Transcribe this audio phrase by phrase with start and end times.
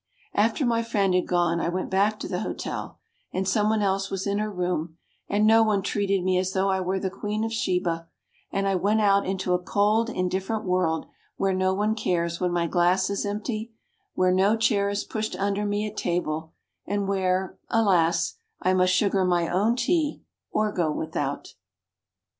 [0.33, 2.97] After my friend had gone I went back to the hotel
[3.31, 4.97] and someone else was in her room
[5.29, 8.07] and no one treated me as though I were the Queen of Sheba
[8.51, 11.05] and I went out into a cold, indifferent world
[11.37, 13.73] where no one cares when my glass is empty,
[14.15, 16.53] where no chair is pushed under me at table
[16.87, 21.53] and where, alas, I must sugar my own tea or go without.